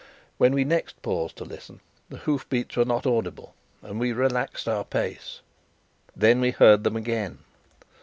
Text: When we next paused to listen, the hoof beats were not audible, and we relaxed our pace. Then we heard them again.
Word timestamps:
When 0.39 0.53
we 0.55 0.63
next 0.63 0.99
paused 1.03 1.35
to 1.35 1.43
listen, 1.43 1.79
the 2.09 2.17
hoof 2.17 2.49
beats 2.49 2.75
were 2.75 2.85
not 2.85 3.05
audible, 3.05 3.53
and 3.83 3.99
we 3.99 4.13
relaxed 4.13 4.67
our 4.67 4.83
pace. 4.83 5.41
Then 6.15 6.41
we 6.41 6.49
heard 6.49 6.83
them 6.83 6.95
again. 6.95 7.37